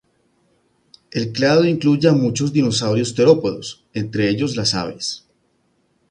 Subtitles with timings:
[1.11, 5.27] El clado incluye a muchos dinosaurios terópodos, entre ellos las aves.